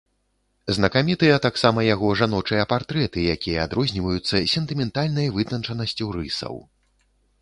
Знакамітыя 0.75 1.35
таксама 1.43 1.83
яго 1.87 2.07
жаночыя 2.21 2.63
партрэты, 2.73 3.21
якія 3.35 3.67
адрозніваюцца 3.67 4.35
сентыментальнай 4.55 5.27
вытанчанасцю 5.37 6.05
рысаў. 6.17 6.55